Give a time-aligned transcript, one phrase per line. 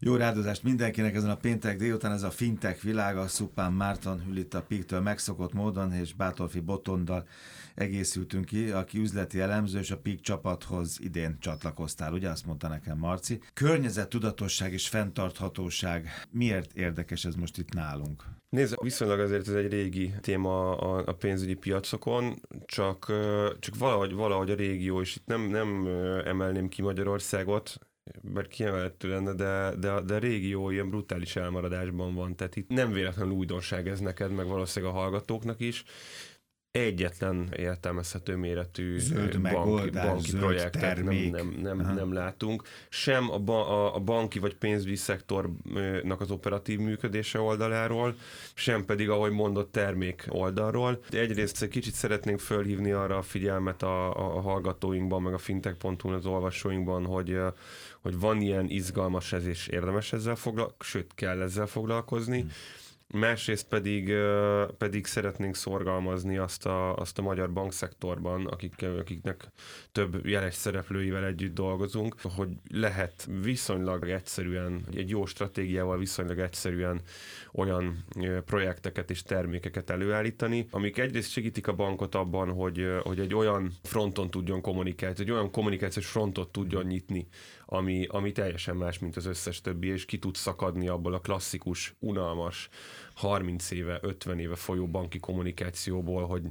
[0.00, 4.54] Jó rádozást mindenkinek ezen a péntek délután, ez a fintech világa, Szupán Márton ül itt
[4.54, 7.26] a Piktől megszokott módon, és Bátorfi Botondal
[7.74, 12.98] egészültünk ki, aki üzleti elemző, és a PIK csapathoz idén csatlakoztál, ugye azt mondta nekem
[12.98, 13.40] Marci.
[13.52, 18.24] Környezet, tudatosság és fenntarthatóság, miért érdekes ez most itt nálunk?
[18.48, 23.12] Nézd, viszonylag azért ez egy régi téma a, a pénzügyi piacokon, csak,
[23.58, 25.86] csak valahogy, valahogy a régió, és itt nem, nem
[26.24, 27.78] emelném ki Magyarországot,
[28.34, 32.92] mert kiemelhető lenne, de, de, de a régió ilyen brutális elmaradásban van, tehát itt nem
[32.92, 35.84] véletlenül újdonság ez neked, meg valószínűleg a hallgatóknak is,
[36.70, 41.32] egyetlen értelmezhető méretű zöld banki, banki zöld projektet termék.
[41.32, 42.62] nem, nem, nem, nem látunk.
[42.88, 48.14] Sem a, ba, a, a banki vagy pénzügyi szektornak az operatív működése oldaláról,
[48.54, 51.00] sem pedig, ahogy mondott, termék oldalról.
[51.10, 56.26] Egyrészt egy kicsit szeretnénk fölhívni arra a figyelmet a, a hallgatóinkban, meg a fintech.hu az
[56.26, 57.38] olvasóinkban, hogy,
[58.00, 62.40] hogy van ilyen izgalmas ez, és érdemes ezzel foglalkozni, sőt, kell ezzel foglalkozni.
[62.40, 62.50] Hmm
[63.12, 64.12] másrészt pedig,
[64.78, 69.48] pedig szeretnénk szorgalmazni azt a, azt a magyar bankszektorban, akik, akiknek
[69.92, 77.00] több jeles szereplőivel együtt dolgozunk, hogy lehet viszonylag egyszerűen, egy jó stratégiával viszonylag egyszerűen
[77.52, 78.04] olyan
[78.44, 84.30] projekteket és termékeket előállítani, amik egyrészt segítik a bankot abban, hogy, hogy egy olyan fronton
[84.30, 87.28] tudjon kommunikálni, egy olyan kommunikációs frontot tudjon nyitni,
[87.70, 91.94] ami, ami teljesen más, mint az összes többi, és ki tud szakadni abból a klasszikus,
[91.98, 92.68] unalmas,
[93.14, 96.42] 30 éve, 50 éve folyó banki kommunikációból, hogy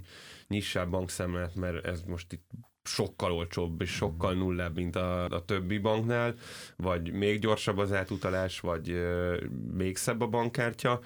[0.47, 2.49] nyissál bankszámlát, mert ez most itt
[2.83, 6.35] sokkal olcsóbb és sokkal nullább, mint a, a többi banknál,
[6.75, 9.41] vagy még gyorsabb az átutalás, vagy euh,
[9.73, 10.99] még szebb a bankkártya,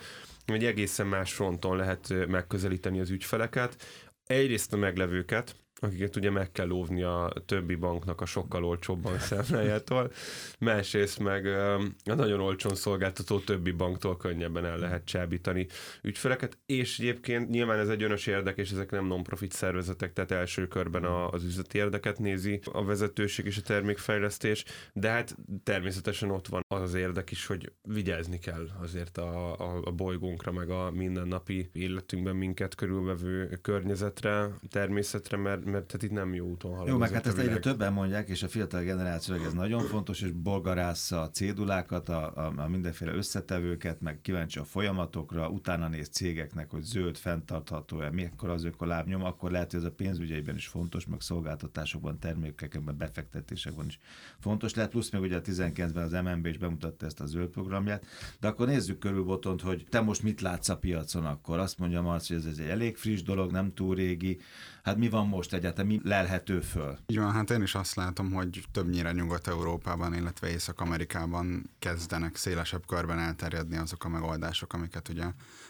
[0.46, 3.86] hogy egészen más fronton lehet megközelíteni az ügyfeleket.
[4.25, 10.12] Egyrészt a meglevőket, akiket ugye meg kell óvni a többi banknak a sokkal olcsóbban számlájától,
[10.60, 15.68] másrészt meg a nagyon olcsón szolgáltató többi banktól könnyebben el lehet csábítani
[16.02, 20.68] ügyfeleket, és egyébként nyilván ez egy önös érdek, és ezek nem non-profit szervezetek, tehát első
[20.68, 26.48] körben a, az üzleti érdeket nézi a vezetőség és a termékfejlesztés, de hát természetesen ott
[26.48, 30.92] van az az érdek is, hogy vigyázni kell azért a, a, a bolygónkra, meg a
[30.92, 36.88] mindennapi életünkben minket körülvevő környezetre, természetre, mert mert tehát itt nem jó úton halad.
[36.88, 40.32] Jó, meg hát ezt egyre többen mondják, és a fiatal generáció ez nagyon fontos, és
[40.32, 46.70] bolgarásza a cédulákat, a, a, a mindenféle összetevőket, meg kíváncsi a folyamatokra, utána néz cégeknek,
[46.70, 51.22] hogy zöld, fenntartható-e, mikor az ökolábnyom, akkor lehet, hogy ez a pénzügyeiben is fontos, meg
[51.22, 54.00] szolgáltatásokban, termékekben, befektetésekben is
[54.40, 58.06] fontos lehet, plusz még ugye a 19-ben az MNB is bemutatta ezt a zöld programját,
[58.40, 61.60] de akkor nézzük körül Botont, hogy te most mit látsz a piacon akkor.
[61.60, 64.40] Azt mondja Marci, hogy ez egy elég friss dolog, nem túl régi,
[64.84, 66.98] Hát mi van most egyáltalán, mi lelhető föl?
[67.06, 73.20] Így van, hát én is azt látom, hogy többnyire Nyugat-Európában, illetve Észak-Amerikában kezdenek szélesebb körben
[73.20, 75.26] elterjedni azok a megoldások, amiket ugye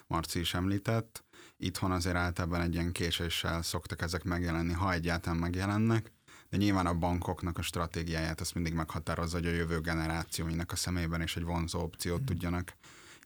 [0.07, 1.23] Marci is említett.
[1.57, 6.11] Itthon azért általában egy ilyen késéssel szoktak ezek megjelenni, ha egyáltalán megjelennek
[6.49, 11.21] de nyilván a bankoknak a stratégiáját azt mindig meghatározza, hogy a jövő generációinak a szemében
[11.21, 12.73] is egy vonzó opciót tudjanak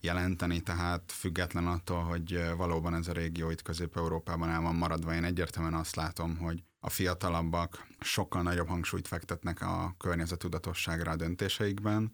[0.02, 5.24] jelenteni, tehát független attól, hogy valóban ez a régió itt Közép-Európában el van maradva, én
[5.24, 12.12] egyértelműen azt látom, hogy a fiatalabbak sokkal nagyobb hangsúlyt fektetnek a környezetudatosságra a döntéseikben,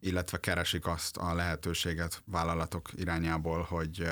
[0.00, 4.06] illetve keresik azt a lehetőséget vállalatok irányából, hogy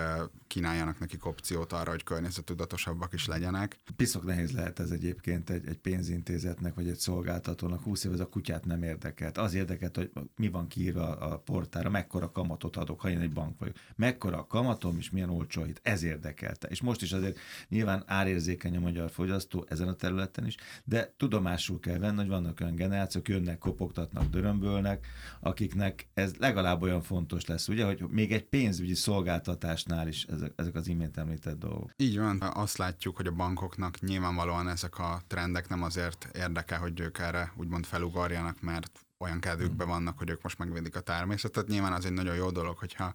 [0.46, 3.76] kínáljanak nekik opciót arra, hogy környezetudatosabbak is legyenek.
[3.96, 7.82] Piszok nehéz lehet ez egyébként egy, egy pénzintézetnek, vagy egy szolgáltatónak.
[7.82, 9.38] 20 év ez a kutyát nem érdekelt.
[9.38, 13.58] Az érdekelt, hogy mi van kiírva a portára, mekkora kamatot adok, ha én egy bank
[13.58, 13.76] vagyok.
[13.96, 15.80] Mekkora a kamatom, és milyen olcsó itt.
[15.82, 16.68] Ez érdekelte.
[16.68, 17.38] És most is azért
[17.68, 22.60] nyilván árérzékeny a magyar fogyasztó ezen a területen is, de tudomásul kell venni, hogy vannak
[22.60, 25.06] olyan generációk, jönnek, kopogtatnak, dörömbölnek,
[25.40, 30.74] akiknek ez legalább olyan fontos lesz, ugye, hogy még egy pénzügyi szolgáltatásnál is ezek, ezek
[30.74, 31.90] az imént említett dolgok.
[31.96, 37.00] Így van, azt látjuk, hogy a bankoknak nyilvánvalóan ezek a trendek nem azért érdekel, hogy
[37.00, 39.96] ők erre úgymond felugorjanak, mert olyan kedvükben hmm.
[39.96, 41.68] vannak, hogy ők most megvédik a természetet.
[41.68, 43.14] Nyilván az egy nagyon jó dolog, hogyha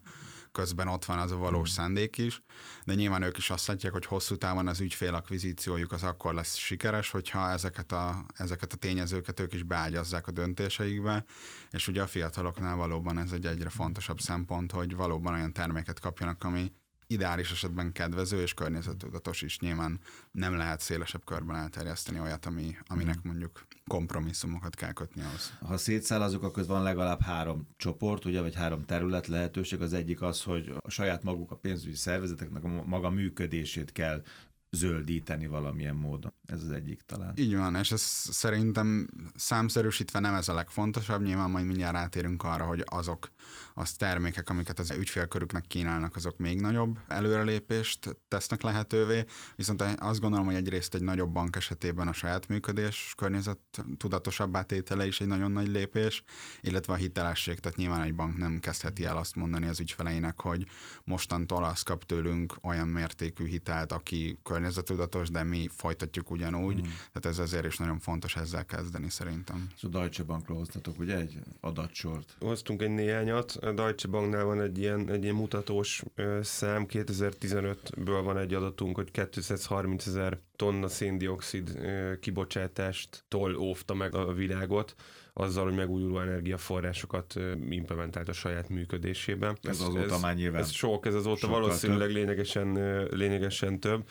[0.56, 1.84] közben ott van az a valós hmm.
[1.84, 2.42] szándék is,
[2.84, 7.10] de nyilván ők is azt látják, hogy hosszú távon az ügyfélakvizíciójuk az akkor lesz sikeres,
[7.10, 11.26] hogyha ezeket a, ezeket a tényezőket ők is beágyazzák a döntéseikbe,
[11.72, 16.44] és ugye a fiataloknál valóban ez egy egyre fontosabb szempont, hogy valóban olyan terméket kapjanak,
[16.44, 16.72] ami
[17.08, 19.60] ideális esetben kedvező és környezettudatos is.
[19.60, 20.00] Nyilván
[20.32, 23.32] nem lehet szélesebb körben elterjeszteni olyat, ami, aminek hmm.
[23.32, 25.54] mondjuk kompromisszumokat kell kötni ahhoz.
[25.60, 29.82] Ha szétszálazok, akkor van legalább három csoport, ugye, vagy három terület lehetőség.
[29.82, 34.24] Az egyik az, hogy a saját maguk a pénzügyi szervezeteknek a maga működését kell
[34.72, 36.34] zöldíteni valamilyen módon.
[36.46, 37.34] Ez az egyik talán.
[37.36, 38.02] Így van, és ez
[38.32, 43.30] szerintem számszerűsítve nem ez a legfontosabb, nyilván majd mindjárt rátérünk arra, hogy azok
[43.74, 49.26] az termékek, amiket az ügyfélkörüknek kínálnak, azok még nagyobb előrelépést tesznek lehetővé,
[49.56, 53.60] viszont azt gondolom, hogy egyrészt egy nagyobb bank esetében a saját működés környezet
[53.98, 56.24] tudatosabb átétele is egy nagyon nagy lépés,
[56.62, 60.66] illetve a hitelesség, tehát nyilván egy bank nem kezdheti el azt mondani az ügyfeleinek, hogy
[61.04, 66.84] mostantól azt kap tőlünk olyan mértékű hitelt, aki környezetudatos, de mi folytatjuk ugyanúgy, mm.
[66.84, 69.68] tehát ez azért is nagyon fontos ezzel kezdeni szerintem.
[69.76, 72.36] És a Deutsche Bankról hoztatok ugye egy adatsort?
[72.40, 76.04] Hoztunk egy néhányat, a Deutsche Banknál van egy ilyen, egy ilyen mutatós
[76.42, 81.80] szám, 2015-ből van egy adatunk, hogy 230 ezer tonna széndiokszid
[82.20, 84.96] kibocsátást toll óvta meg a világot,
[85.38, 87.34] azzal, hogy megújuló energiaforrásokat
[87.70, 89.58] implementált a saját működésében.
[89.62, 90.62] Ez, ez azóta ez, már nyilván.
[90.62, 92.16] Ez sok, ez azóta valószínűleg több.
[92.16, 92.74] lényegesen,
[93.12, 94.08] lényegesen több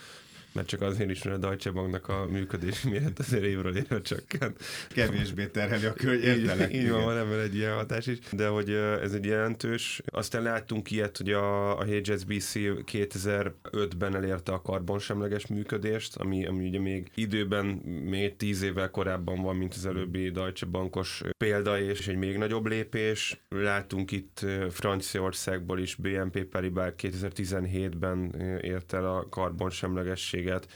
[0.55, 4.63] mert csak azért is, mert a Deutsche Banknak a működés miatt azért évről évre csökkent.
[4.89, 6.73] Kevésbé terheli a környezetet.
[6.73, 8.69] Így, így van, van ebben egy ilyen hatás is, de hogy
[9.01, 10.01] ez egy jelentős.
[10.05, 12.51] Aztán láttunk ilyet, hogy a, a HSBC
[12.91, 19.55] 2005-ben elérte a karbonsemleges működést, ami, ami ugye még időben, még tíz évvel korábban van,
[19.55, 23.43] mint az előbbi Deutsche Bankos példa, és egy még nagyobb lépés.
[23.49, 30.67] Látunk itt Franciaországból is BNP Paribas 2017-ben ért el a karbonsemlegesség minőséget,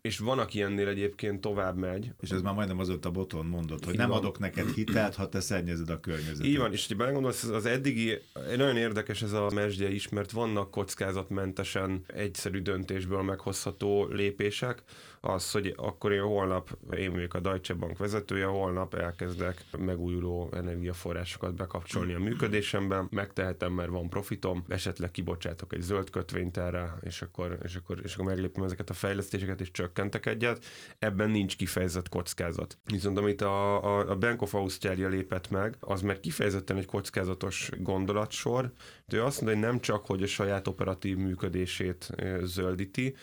[0.00, 2.12] és van, aki ennél egyébként tovább megy.
[2.20, 4.18] És ez már majdnem az a boton mondott, hogy Így nem van.
[4.18, 6.46] adok neked hitelt, ha te szennyezed a környezetet.
[6.46, 8.18] Így van, és ha belegondolsz, az eddigi,
[8.56, 14.82] nagyon érdekes ez a mesdje is, mert vannak kockázatmentesen egyszerű döntésből meghozható lépések,
[15.28, 21.54] az, hogy akkor én holnap, én vagyok a Deutsche Bank vezetője, holnap elkezdek megújuló energiaforrásokat
[21.54, 27.58] bekapcsolni a működésemben, megtehetem, mert van profitom, esetleg kibocsátok egy zöld kötvényt erre, és akkor,
[27.62, 30.64] és akkor, és akkor meglépem ezeket a fejlesztéseket, és csökkentek egyet.
[30.98, 32.78] Ebben nincs kifejezett kockázat.
[32.84, 37.70] Viszont amit a, a, a Bank of Australia lépett meg, az meg kifejezetten egy kockázatos
[37.78, 38.72] gondolatsor.
[39.06, 42.10] De ő azt mondja, hogy nem csak, hogy a saját operatív működését
[42.42, 43.14] zöldíti,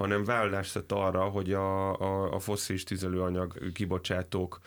[0.00, 4.58] hanem vállalást tett arra, hogy a, a, a fosszilis tüzelőanyag kibocsátók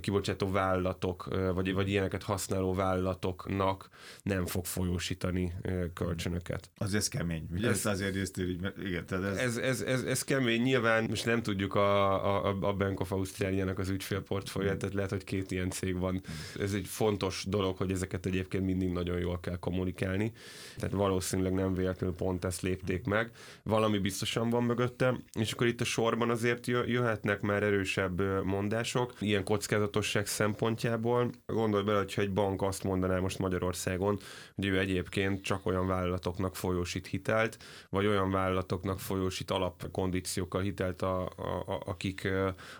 [0.00, 3.88] kibocsátó vállalatok, vagy, vagy ilyeneket használó vállalatoknak
[4.22, 5.52] nem fog folyósítani
[5.94, 6.70] kölcsönöket.
[6.76, 7.46] Az ez kemény.
[7.52, 9.36] Ugye ez, ezt azért néztél, hogy igen, tehát ez...
[9.36, 10.62] Ez, ez, ez, ez kemény.
[10.62, 15.24] Nyilván most nem tudjuk a, a, a Bank of Australia-nak az ügyfélportfóliát, tehát lehet, hogy
[15.24, 16.22] két ilyen cég van.
[16.58, 20.32] Ez egy fontos dolog, hogy ezeket egyébként mindig nagyon jól kell kommunikálni.
[20.76, 23.30] Tehát valószínűleg nem véletlenül pont ezt lépték meg.
[23.62, 29.14] Valami biztosan van mögötte, és akkor itt a sorban azért jöhetnek már erősebb mondások.
[29.20, 34.18] Ilyen kockázat kockázatosság szempontjából gondolj bele, hogyha egy bank azt mondaná most Magyarországon,
[34.54, 37.56] hogy ő egyébként csak olyan vállalatoknak folyósít hitelt,
[37.90, 42.28] vagy olyan vállalatoknak folyósít alapkondíciókkal hitelt, a, a, akik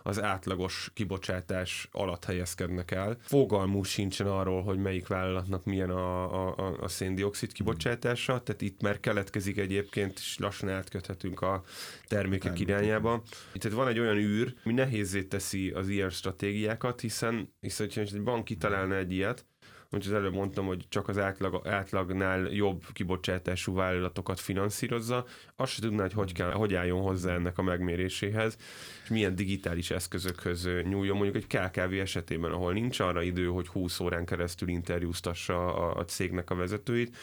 [0.02, 3.17] az átlagos kibocsátás alatt helyezkednek el.
[3.20, 9.00] Fogalmú sincsen arról, hogy melyik vállalatnak milyen a, a, a széndiokszid kibocsátása, tehát itt már
[9.00, 11.62] keletkezik egyébként, és lassan átköthetünk a
[12.06, 13.23] termékek irányába.
[13.52, 18.00] Itt van egy olyan űr, ami nehézé teszi az ilyen stratégiákat, sokat, hiszen, hiszen hogyha
[18.00, 19.44] egy bank kitalálna egy ilyet,
[19.90, 25.25] hogy az előbb mondtam, hogy csak az átlag, átlagnál jobb kibocsátású vállalatokat finanszírozza,
[25.56, 28.56] azt se tudná, hogy hogy, kell, hogy álljon hozzá ennek a megméréséhez,
[29.02, 34.00] és milyen digitális eszközökhöz nyúljon mondjuk egy KKV esetében, ahol nincs arra idő, hogy 20
[34.00, 37.16] órán keresztül interjúztassa a, a cégnek a vezetőit,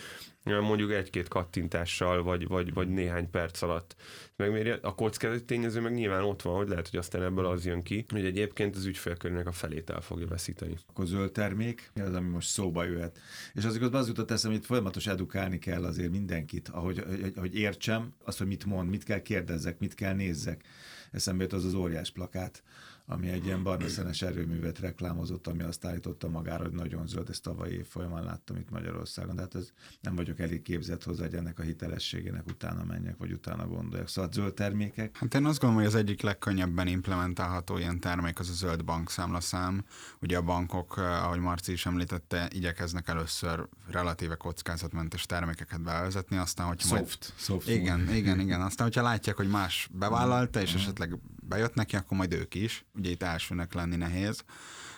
[0.48, 3.96] mondjuk egy-két kattintással, vagy, vagy, vagy néhány perc alatt
[4.36, 4.70] megméri.
[4.70, 8.06] A kockázati tényező meg nyilván ott van, hogy lehet, hogy aztán ebből az jön ki,
[8.10, 10.78] hogy egyébként az ügyfélkörnek a felét el fogja veszíteni.
[10.88, 13.20] Akkor zöld termék, az, ami most szóba jöhet.
[13.54, 18.14] És azért az jutott eszem, hogy folyamatos edukálni kell azért mindenkit, ahogy, hogy, hogy értsem
[18.24, 20.64] azt, hogy mit mond, mit kell kérdezzek, mit kell nézzek.
[21.12, 22.64] Eszembe jut az az óriás plakát,
[23.10, 27.42] ami egy ilyen barna szenes erőművet reklámozott, ami azt állította magára, hogy nagyon zöld, ezt
[27.42, 29.72] tavalyi év folyamán láttam itt Magyarországon, de hát ez
[30.02, 34.08] nem vagyok elég képzett hozzá, hogy ennek a hitelességének utána menjek, vagy utána gondoljak.
[34.08, 35.18] Szóval zöld termékek.
[35.18, 39.86] Hát én azt gondolom, hogy az egyik legkönnyebben implementálható ilyen termék az a zöld bankszámlaszám.
[40.22, 46.68] Ugye a bankok, eh, ahogy Marci is említette, igyekeznek először relatíve kockázatmentes termékeket bevezetni, aztán,
[46.68, 47.18] hogy soft, majd...
[47.36, 50.82] soft igen, igen, igen, aztán, hogyha látják, hogy más bevállalta, és uh-huh.
[50.82, 52.86] esetleg bejött neki, akkor majd ők is.
[52.94, 54.44] Ugye itt elsőnek lenni nehéz.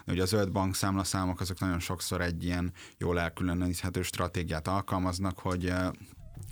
[0.06, 5.74] De ugye a zöld bankszámlaszámok azok nagyon sokszor egy ilyen jól elkülöníthető stratégiát alkalmaznak, hogy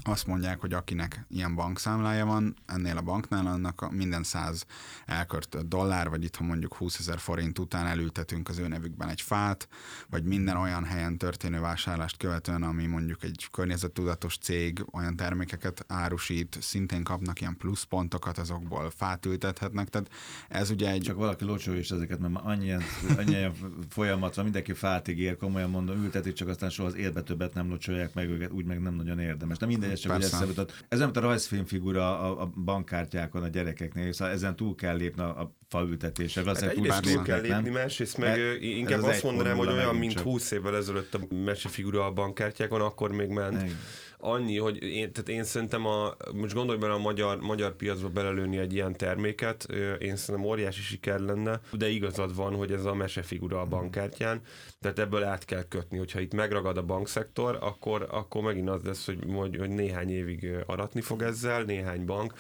[0.03, 4.65] azt mondják, hogy akinek ilyen bankszámlája van, ennél a banknál, annak a minden száz
[5.05, 9.67] elköltött dollár, vagy itthon mondjuk 20 ezer forint után elültetünk az ő nevükben egy fát,
[10.09, 16.57] vagy minden olyan helyen történő vásárlást követően, ami mondjuk egy környezettudatos cég olyan termékeket árusít,
[16.61, 19.89] szintén kapnak ilyen pluszpontokat, azokból fát ültethetnek.
[19.89, 20.09] Tehát
[20.49, 21.01] ez ugye egy...
[21.01, 22.81] Csak valaki locsolja is ezeket, mert annyian,
[23.17, 23.53] annyian
[23.89, 27.69] folyamat van, mindenki fát ígér, komolyan mondom, ültetik, csak aztán soha az életbe többet nem
[27.69, 29.57] locsolják meg őket, úgy meg nem nagyon érdemes.
[29.57, 34.11] De mindegy, ez csak hogy eszembe Ez nem a rajzfilmfigura a, a bankkártyákon a gyerekeknél,
[34.11, 36.43] szóval ezen túl kell lépni a, a faültetésre.
[36.45, 37.73] Hát egyrészt túl kell lépni, nem?
[37.73, 42.11] másrészt meg Mert inkább azt mondanám, hogy olyan, mint 20 évvel ezelőtt a mesefigura a
[42.11, 43.61] bankkártyákon, akkor még ment.
[43.63, 43.75] Igen
[44.17, 48.57] annyi, hogy én, tehát én szerintem a, most gondolj bele a magyar, magyar piacba belelőni
[48.57, 49.67] egy ilyen terméket,
[49.99, 54.41] én szerintem óriási siker lenne, de igazad van, hogy ez a mesefigura a bankkártyán,
[54.79, 59.05] tehát ebből át kell kötni, hogyha itt megragad a bankszektor, akkor, akkor megint az lesz,
[59.05, 62.33] hogy, hogy, hogy néhány évig aratni fog ezzel, néhány bank,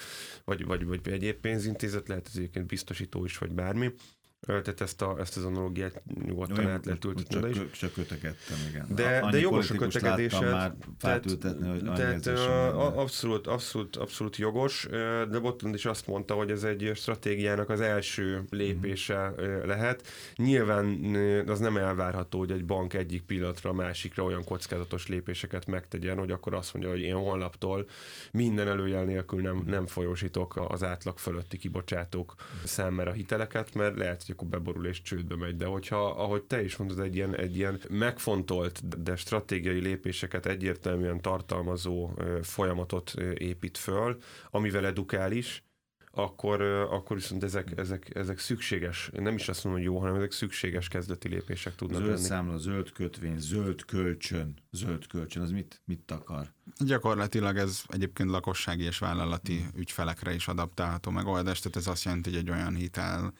[0.43, 3.91] vagy, vagy, vagy egyéb pénzintézet, lehet ez egyébként biztosító is, vagy bármi,
[4.39, 7.53] tehát ezt, a, ezt az analógiát nyugodtan Olyan, át lehet ültetni.
[7.53, 7.79] Csak, is.
[7.79, 8.85] csak kötekedtem, igen.
[8.95, 10.51] De, de jogos a kötekedésed.
[10.51, 14.87] már tehát, hogy tehát uh, abszolút, abszolút, abszolút jogos,
[15.29, 19.65] de Botland is azt mondta, hogy ez egy stratégiának az első lépése uh-huh.
[19.65, 20.07] lehet.
[20.35, 21.15] Nyilván
[21.47, 26.31] az nem elvárható, hogy egy bank egyik pillanatra a másikra olyan kockázatos lépéseket megtegyen, hogy
[26.31, 27.87] akkor azt mondja, hogy én honlaptól
[28.31, 34.35] minden előjel nélkül nem, nem folyósítok az átlag fölötti kibocsátók számára hiteleket, mert lehet, hogy
[34.35, 35.55] akkor beborul és csődbe megy.
[35.55, 41.21] De hogyha, ahogy te is mondod, egy ilyen, egy ilyen megfontolt, de stratégiai lépéseket egyértelműen
[41.21, 44.17] tartalmazó folyamatot épít föl,
[44.51, 45.66] amivel edukál is,
[46.17, 50.31] akkor, akkor viszont ezek, ezek, ezek szükséges, nem is azt mondom, hogy jó, hanem ezek
[50.31, 52.25] szükséges kezdeti lépések tudnak zöld lenni.
[52.25, 56.53] számla, zöld kötvény, zöld kölcsön, zöld kölcsön, az mit, mit akar?
[56.77, 62.39] Gyakorlatilag ez egyébként lakossági és vállalati ügyfelekre is adaptálható megoldás, tehát ez azt jelenti, hogy
[62.39, 63.33] egy olyan hitel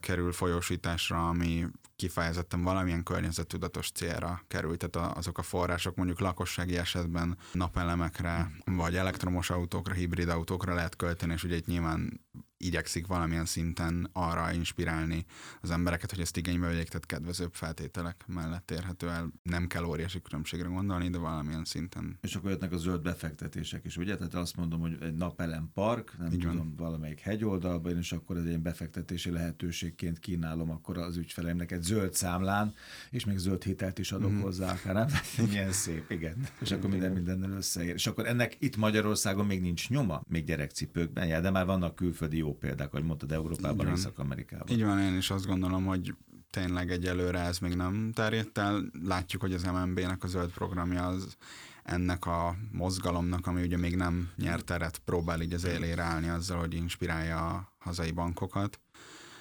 [0.00, 1.66] kerül folyósításra, ami
[2.02, 9.50] kifejezetten valamilyen környezettudatos célra kerül, tehát azok a források mondjuk lakossági esetben napelemekre, vagy elektromos
[9.50, 12.20] autókra, hibrid autókra lehet költeni, és ugye itt nyilván
[12.64, 15.24] igyekszik valamilyen szinten arra inspirálni
[15.60, 19.32] az embereket, hogy ezt igénybe vegyék, tehát kedvezőbb feltételek mellett érhető el.
[19.42, 22.18] Nem kell óriási különbségre gondolni, de valamilyen szinten.
[22.20, 24.16] És akkor jöttnek a zöld befektetések is, ugye?
[24.16, 26.74] Tehát azt mondom, hogy egy napelem park, nem Így tudom, van.
[26.76, 32.74] valamelyik hegyoldalban, és akkor ez egy befektetési lehetőségként kínálom akkor az ügyfeleimnek egy zöld számlán,
[33.10, 34.40] és még zöld hitelt is adok mm.
[34.40, 35.08] hozzá, akár nem?
[35.48, 36.46] Milyen szép, igen.
[36.60, 37.94] És akkor minden mindennel összeér.
[37.94, 42.51] És akkor ennek itt Magyarországon még nincs nyoma, még gyerekcipőkben, de már vannak külföldi jó
[42.52, 44.68] példák, ahogy mondtad, Európában, Észak-Amerikában.
[44.68, 46.14] Így van, én is azt gondolom, hogy
[46.50, 48.82] tényleg egyelőre ez még nem terjedt el.
[49.04, 51.36] Látjuk, hogy az MNB-nek a zöld programja az
[51.82, 56.58] ennek a mozgalomnak, ami ugye még nem nyert teret, próbál így az élére állni azzal,
[56.58, 58.80] hogy inspirálja a hazai bankokat.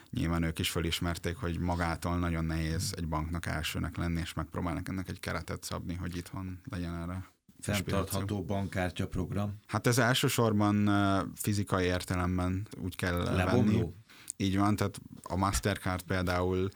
[0.10, 5.10] Nyilván ők is fölismerték, hogy magától nagyon nehéz egy banknak elsőnek lenni, és megpróbálnak ennek
[5.10, 7.30] egy keretet szabni, hogy itthon legyen erre
[7.62, 9.60] Fenntartható bankkártya program?
[9.68, 10.90] Hát ez elsősorban
[11.36, 13.72] fizikai értelemben úgy kell Lebomló.
[13.72, 13.94] venni.
[14.42, 16.70] Így van, tehát a Mastercard például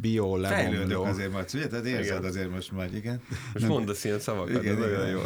[0.00, 0.70] bio lebomló.
[0.70, 1.66] Fejlődök azért, Marci, ugye?
[1.66, 2.24] Tehát érzed igen.
[2.24, 3.22] azért most majd, igen.
[3.28, 3.68] Most Nem.
[3.68, 5.20] mondasz ilyen szavakat, igen, igen, nagyon jó.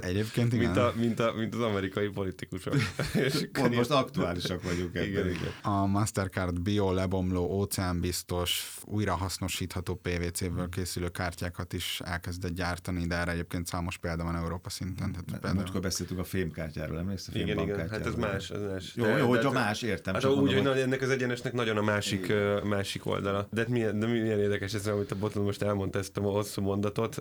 [0.00, 0.64] Egyébként igen.
[0.64, 2.74] Mint, a, mint, a, mint az amerikai politikusok.
[3.52, 5.08] Pont most aktuálisak vagyunk ebben.
[5.08, 5.52] Igen, igen.
[5.62, 13.66] A Mastercard bio lebomló, óceánbiztos, újrahasznosítható PVC-ből készülő kártyákat is elkezdett gyártani, de erre egyébként
[13.66, 15.10] számos példa van Európa szinten.
[15.12, 15.54] Tehát például...
[15.54, 17.34] Múltkor beszéltünk a fémkártyáról, emlékszel?
[17.34, 18.50] Igen, igen, hát ez más.
[18.50, 18.92] Ez más.
[18.94, 20.14] Jó, de, jó, de, hogy más, értem.
[20.14, 22.32] Hát úgy, hogy ennek az egyenesnek nagyon a másik,
[22.64, 23.48] másik oldala.
[23.50, 27.18] De milyen, de milyen érdekes ez, amit a Botton most elmondta ezt a hosszú mondatot,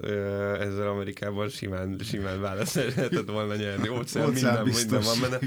[0.59, 3.89] ezzel Amerikában simán, simán válasz lehetett volna nyerni.
[3.89, 5.39] Óceán, minden, minden van benne.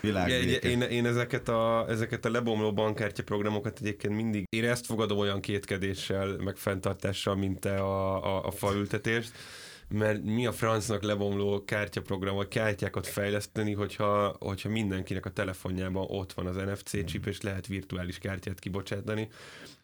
[0.00, 5.18] Igen, én, én, ezeket, a, ezeket a lebomló bankkártya programokat egyébként mindig, én ezt fogadom
[5.18, 9.32] olyan kétkedéssel, meg fenntartással, mint te a, a, a faültetést
[9.88, 16.46] mert mi a francnak lebomló kártyaprogram, kártyákat fejleszteni, hogyha, hogyha mindenkinek a telefonjában ott van
[16.46, 19.28] az NFC chip, és lehet virtuális kártyát kibocsátani.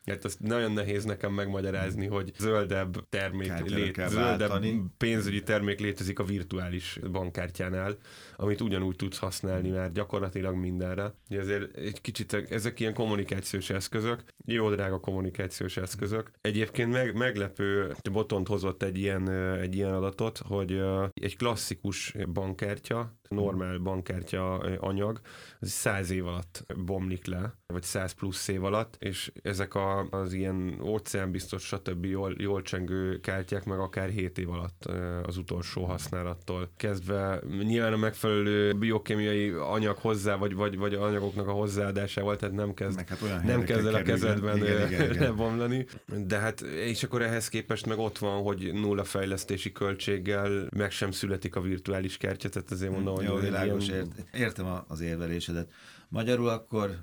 [0.06, 4.64] Hát azt nagyon nehéz nekem megmagyarázni, hogy zöldebb termék, lét, zöldebb
[4.96, 7.96] pénzügyi termék létezik a virtuális bankkártyánál,
[8.36, 11.14] amit ugyanúgy tudsz használni már gyakorlatilag mindenre.
[11.28, 16.30] Ezért egy kicsit ezek ilyen kommunikációs eszközök, jó drága kommunikációs eszközök.
[16.40, 19.30] Egyébként meg, meglepő, Botont hozott egy ilyen,
[19.60, 20.82] egy ilyen adatot, hogy
[21.14, 25.20] egy klasszikus bankkártya, normál bankkártya anyag,
[25.60, 30.32] az 100 év alatt bomlik le, vagy 100 plusz év alatt, és ezek a, az
[30.32, 32.04] ilyen óceánbiztos, stb.
[32.04, 34.84] Jól, jól csengő kártyák meg akár 7 év alatt
[35.22, 37.40] az utolsó használattól kezdve.
[37.62, 43.08] Nyilván a megfelelő biokémiai anyag hozzá, vagy, vagy, vagy anyagoknak a hozzáadásával, tehát nem kezd,
[43.08, 45.22] hát olyan nem kezd el a kezedben igen, igen, igen.
[45.28, 45.86] lebomlani.
[46.26, 51.10] De hát, és akkor ehhez képest meg ott van, hogy nulla fejlesztési költséggel meg sem
[51.10, 53.34] születik a virtuális kártya, tehát azért mondom, hogy...
[53.34, 54.12] Jó, világos, ilyen...
[54.32, 55.72] értem az érvelésedet.
[56.08, 56.98] Magyarul akkor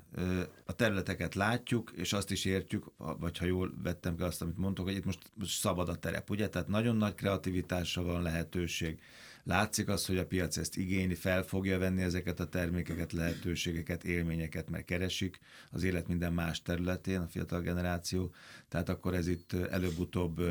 [0.66, 4.86] a területeket látjuk, és azt is értjük, vagy ha jól vettem ki azt, amit mondtok,
[4.86, 6.50] hogy itt most szabad a terep, ugye?
[6.50, 9.00] Tehát nagyon nagy kreativitásra van lehetőség.
[9.44, 14.70] Látszik az, hogy a piac ezt igényli, fel fogja venni ezeket a termékeket, lehetőségeket, élményeket,
[14.70, 15.40] mert keresik
[15.72, 18.34] az élet minden más területén, a fiatal generáció,
[18.68, 20.42] tehát akkor ez itt előbb-utóbb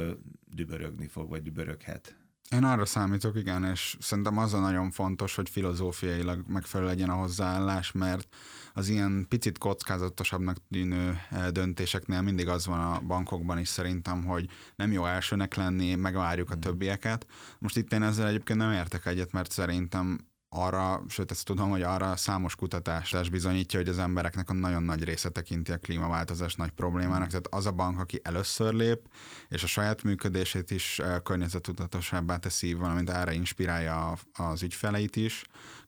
[0.54, 2.16] dübörögni fog, vagy düböröghet.
[2.50, 7.14] Én arra számítok, igen, és szerintem az a nagyon fontos, hogy filozófiailag megfelelő legyen a
[7.14, 8.28] hozzáállás, mert
[8.74, 14.48] az ilyen picit kockázatosabbnak tűnő eh, döntéseknél mindig az van a bankokban is szerintem, hogy
[14.76, 16.60] nem jó elsőnek lenni, megvárjuk a hmm.
[16.60, 17.26] többieket.
[17.58, 20.18] Most itt én ezzel egyébként nem értek egyet, mert szerintem
[20.56, 25.04] arra, sőt ezt tudom, hogy arra számos kutatás bizonyítja, hogy az embereknek a nagyon nagy
[25.04, 27.28] része tekinti a klímaváltozás nagy problémának.
[27.28, 29.00] Tehát az a bank, aki először lép,
[29.48, 35.44] és a saját működését is eh, környezetudatosabbá teszi, valamint erre inspirálja az ügyfeleit is,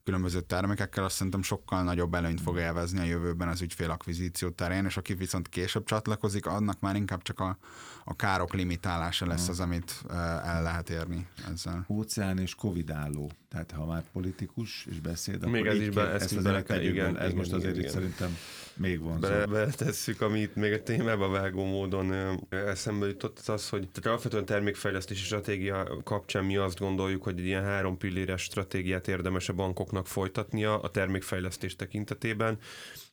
[0.09, 4.97] különböző termékekkel, azt szerintem sokkal nagyobb előnyt fog élvezni a jövőben az ügyfélakvizíció terén, és
[4.97, 7.59] aki viszont később csatlakozik, annak már inkább csak a,
[8.05, 10.03] a károk limitálása lesz az, amit
[10.45, 11.85] el lehet érni ezzel.
[11.89, 13.31] Óceán és Covid álló.
[13.49, 17.19] Tehát ha már politikus és beszéd, még ez is be, ezt, ezt bele kell, igen,
[17.19, 18.37] ez igen, most azért igen, szerintem
[18.79, 19.21] még van.
[19.21, 22.15] Be, beletesszük, amit még a témába vágó módon
[22.49, 27.65] eszembe jutott, az, hogy tehát alapvetően termékfejlesztési stratégia kapcsán mi azt gondoljuk, hogy egy ilyen
[27.65, 32.59] három pilléres stratégiát érdemes a bankoknak folytatnia a termékfejlesztés tekintetében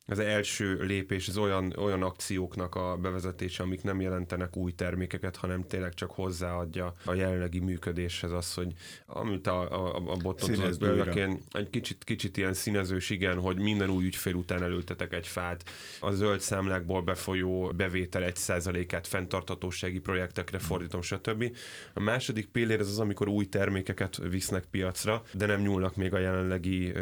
[0.06, 5.66] az első lépés az olyan, olyan akcióknak a bevezetése, amik nem jelentenek új termékeket, hanem
[5.66, 8.72] tényleg csak hozzáadja a jelenlegi működéshez az, hogy
[9.06, 10.48] amit a, a, a botot
[11.16, 15.64] én egy kicsit, kicsit ilyen színezős, igen, hogy minden új ügyfél után elültetek egy fát,
[16.00, 21.56] a zöld számlákból befolyó bevétel egy százalékát fenntarthatósági projektekre fordítom, stb.
[21.94, 26.18] A második pillér az az, amikor új termékeket visznek piacra, de nem nyúlnak még a
[26.18, 26.92] jelenlegi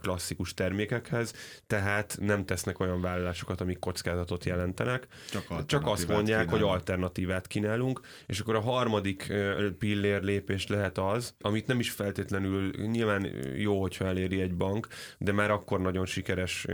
[0.00, 1.32] klasszikus termékekhez,
[1.66, 5.06] tehát nem tesznek olyan vállalásokat, amik kockázatot jelentenek.
[5.30, 6.50] Csak, Csak azt mondják, kínálunk.
[6.50, 9.32] hogy alternatívát kínálunk, és akkor a harmadik
[9.78, 15.32] pillér lépés lehet az, amit nem is feltétlenül nyilván jó, hogyha eléri egy bank, de
[15.32, 16.66] már akkor nagyon sikeres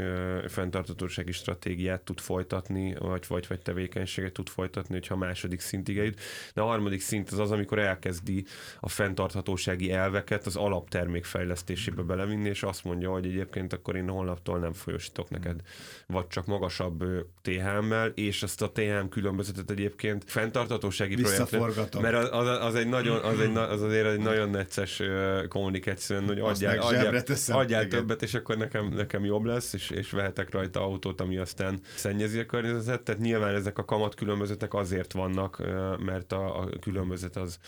[0.48, 6.20] fenntartatósági stratégiát tud folytatni, vagy, vagy, vagy tevékenységet tud folytatni, hogyha a második szintig eljut.
[6.54, 8.44] De a harmadik szint az az, amikor elkezdi
[8.80, 14.58] a fenntarthatósági elveket az alaptermék fejlesztésébe belevinni, és azt mondja, hogy egyébként akkor én holnaptól
[14.58, 15.60] nem folyosítok neked
[16.06, 17.04] vagy csak magasabb
[17.42, 21.58] THM-mel, és ezt a THM különbözetet egyébként fenntartatósági projektre,
[22.00, 25.02] mert az, az, az, egy nagyon, az, egy, az azért egy nagyon necces
[25.48, 30.50] kommunikáció, hogy adjál, adjál, adjál többet, és akkor nekem, nekem jobb lesz, és, és vehetek
[30.50, 33.02] rajta autót, ami aztán szennyezi a környezetet.
[33.02, 35.62] Tehát nyilván ezek a kamat különbözőtek azért vannak,
[35.98, 37.58] mert a, a különbözet az,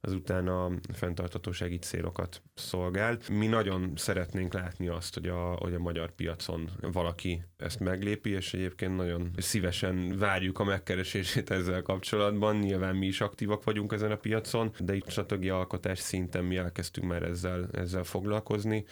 [0.00, 3.18] az utána a fenntartatósági célokat szolgál.
[3.30, 8.54] Mi nagyon szeretnénk látni azt, hogy a, hogy a magyar piacon valaki ezt meglépi, és
[8.54, 12.56] egyébként nagyon szívesen várjuk a megkeresését ezzel kapcsolatban.
[12.56, 17.06] Nyilván mi is aktívak vagyunk ezen a piacon, de itt stratégia alkotás szinten mi elkezdtünk
[17.06, 18.84] már ezzel, ezzel foglalkozni,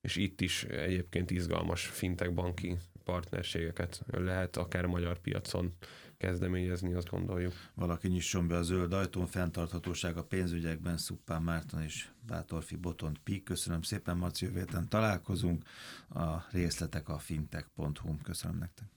[0.00, 5.72] és itt is egyébként izgalmas fintek banki partnerségeket lehet akár magyar piacon
[6.20, 7.52] kezdeményezni, azt gondoljuk.
[7.74, 13.42] Valaki nyisson be a zöld ajtón, fenntarthatóság a pénzügyekben, Szuppán Márton és Bátorfi Botont Pik.
[13.44, 15.64] Köszönöm szépen, Marci, jövő találkozunk.
[16.08, 18.16] A részletek a fintech.hu.
[18.22, 18.90] Köszönöm nektek.